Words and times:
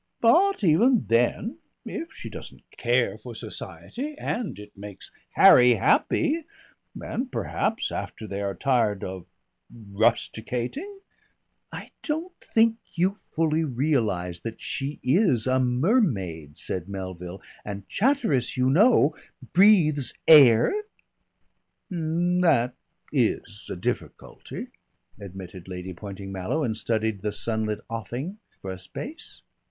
"But 0.19 0.63
even 0.63 1.05
then 1.07 1.59
if 1.85 2.11
she 2.11 2.27
doesn't 2.27 2.63
care 2.75 3.19
for 3.19 3.35
society 3.35 4.15
and 4.17 4.57
it 4.57 4.75
makes 4.75 5.11
Harry 5.33 5.75
happy 5.75 6.45
and 6.99 7.31
perhaps 7.31 7.91
after 7.91 8.25
they 8.25 8.41
are 8.41 8.55
tired 8.55 9.03
of 9.03 9.27
rusticating" 9.69 11.01
"I 11.71 11.91
don't 12.01 12.33
think 12.51 12.77
you 12.95 13.13
fully 13.35 13.63
realise 13.63 14.39
that 14.39 14.59
she 14.59 14.99
is 15.03 15.45
a 15.45 15.59
mermaid," 15.59 16.57
said 16.57 16.89
Melville; 16.89 17.39
"and 17.63 17.87
Chatteris, 17.87 18.57
you 18.57 18.71
know, 18.71 19.15
breathes 19.53 20.15
air." 20.27 20.73
"That 21.91 22.73
is 23.13 23.69
a 23.71 23.75
difficulty," 23.75 24.69
admitted 25.19 25.67
Lady 25.67 25.93
Poynting 25.93 26.31
Mallow, 26.31 26.63
and 26.63 26.75
studied 26.75 27.21
the 27.21 27.31
sunlit 27.31 27.81
offing 27.87 28.39
for 28.63 28.71
a 28.71 28.79
space. 28.79 29.43